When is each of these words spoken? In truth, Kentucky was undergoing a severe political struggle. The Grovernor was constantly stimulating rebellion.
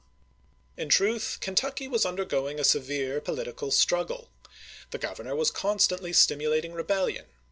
In 0.77 0.89
truth, 0.89 1.37
Kentucky 1.41 1.87
was 1.87 2.07
undergoing 2.07 2.59
a 2.59 2.63
severe 2.63 3.21
political 3.21 3.69
struggle. 3.69 4.31
The 4.89 4.97
Grovernor 4.97 5.35
was 5.35 5.51
constantly 5.51 6.11
stimulating 6.11 6.73
rebellion. 6.73 7.27